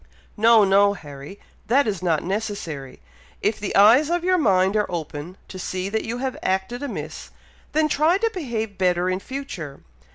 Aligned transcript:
"No, 0.35 0.63
no, 0.63 0.93
Harry! 0.93 1.39
that 1.67 1.85
is 1.85 2.01
not 2.01 2.23
necessary! 2.23 2.99
If 3.43 3.59
the 3.59 3.75
eyes 3.75 4.09
of 4.09 4.23
your 4.23 4.39
mind 4.39 4.75
are 4.75 4.89
open, 4.91 5.37
to 5.47 5.59
see 5.59 5.89
that 5.89 6.05
you 6.05 6.17
have 6.17 6.35
acted 6.41 6.81
amiss, 6.81 7.29
then 7.73 7.87
try 7.87 8.17
to 8.17 8.31
behave 8.33 8.79
better 8.79 9.11
in 9.11 9.19
future. 9.19 9.81